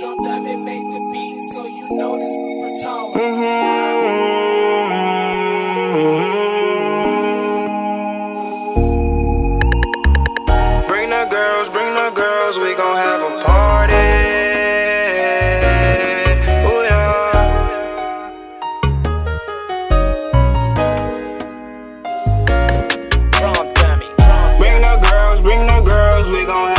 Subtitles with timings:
[0.00, 3.12] Jump Diamond made the beat, so you know this brutal.
[10.88, 13.94] Bring the girls, bring the girls, we gon' have a party.
[16.66, 17.52] Ooh, yeah.
[24.58, 26.73] Bring the girls, bring the girls, we gon'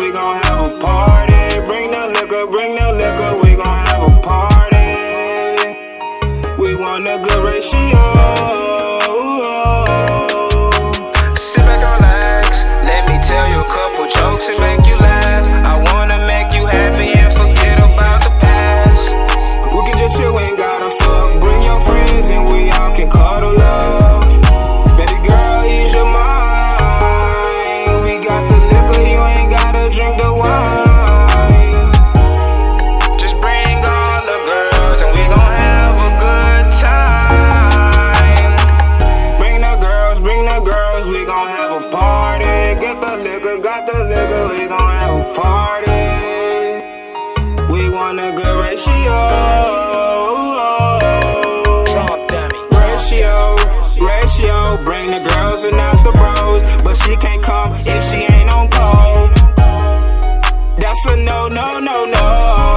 [0.00, 0.49] we gon' have
[43.22, 46.00] liquor, got the liquor, we gon' have a party.
[47.72, 49.18] We want a good ratio.
[52.72, 53.56] Ratio,
[54.00, 56.62] ratio, bring the girls and not the bros.
[56.82, 59.28] But she can't come if she ain't on call.
[60.76, 62.69] That's a no, no, no, no.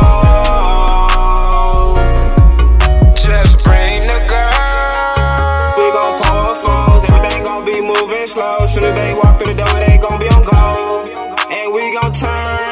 [8.68, 11.10] soon as they walk through the door, they gon' be on gold.
[11.52, 12.63] And we gon' turn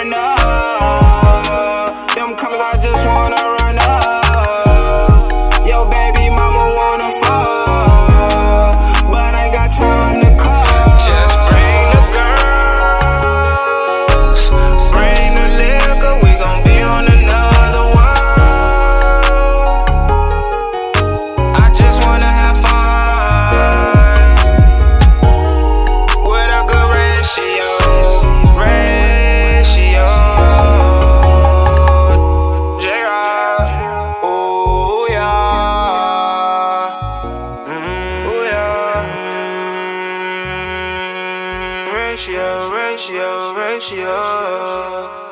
[42.21, 45.30] ratio, ratio, ratio.